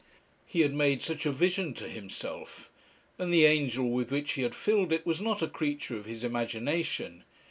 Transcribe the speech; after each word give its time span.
He 0.47 0.61
had 0.61 0.73
made 0.73 1.03
such 1.03 1.27
a 1.27 1.31
vision 1.31 1.75
to 1.75 1.87
himself, 1.87 2.71
and 3.19 3.31
the 3.31 3.45
angel 3.45 3.87
with 3.91 4.09
which 4.09 4.31
he 4.31 4.41
had 4.41 4.55
filled 4.55 4.91
it 4.91 5.05
was 5.05 5.21
not 5.21 5.43
a 5.43 5.47
creature 5.47 5.95
of 5.95 6.05
his 6.07 6.23
imagination. 6.23 7.23